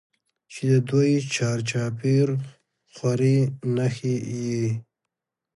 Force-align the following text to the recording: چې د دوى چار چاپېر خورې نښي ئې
چې 0.51 0.61
د 0.71 0.73
دوى 0.89 1.13
چار 1.35 1.57
چاپېر 1.69 2.27
خورې 2.93 3.35
نښي 3.75 4.15
ئې 4.31 4.65